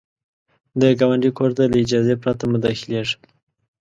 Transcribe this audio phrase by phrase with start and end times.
[0.79, 3.15] د ګاونډي کور ته له اجازې پرته مه داخلیږه